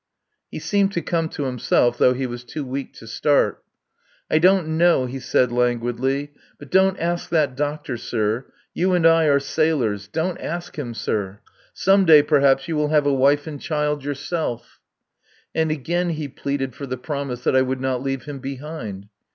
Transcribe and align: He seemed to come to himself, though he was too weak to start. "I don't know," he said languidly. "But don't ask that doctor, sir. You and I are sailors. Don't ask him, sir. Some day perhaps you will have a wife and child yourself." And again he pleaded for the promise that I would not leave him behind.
He 0.49 0.57
seemed 0.57 0.93
to 0.93 1.01
come 1.03 1.29
to 1.29 1.43
himself, 1.43 1.99
though 1.99 2.15
he 2.15 2.25
was 2.25 2.43
too 2.43 2.65
weak 2.65 2.91
to 2.93 3.05
start. 3.05 3.63
"I 4.31 4.39
don't 4.39 4.69
know," 4.69 5.05
he 5.05 5.19
said 5.19 5.51
languidly. 5.51 6.31
"But 6.57 6.71
don't 6.71 6.99
ask 6.99 7.29
that 7.29 7.55
doctor, 7.55 7.97
sir. 7.97 8.47
You 8.73 8.93
and 8.93 9.05
I 9.05 9.25
are 9.25 9.39
sailors. 9.39 10.07
Don't 10.07 10.39
ask 10.41 10.75
him, 10.79 10.95
sir. 10.95 11.41
Some 11.73 12.05
day 12.05 12.23
perhaps 12.23 12.67
you 12.67 12.75
will 12.75 12.89
have 12.89 13.05
a 13.05 13.13
wife 13.13 13.45
and 13.45 13.61
child 13.61 14.03
yourself." 14.03 14.79
And 15.53 15.69
again 15.69 16.09
he 16.09 16.27
pleaded 16.27 16.73
for 16.73 16.87
the 16.87 16.97
promise 16.97 17.43
that 17.43 17.55
I 17.55 17.61
would 17.61 17.79
not 17.79 18.01
leave 18.01 18.23
him 18.23 18.39
behind. 18.39 19.07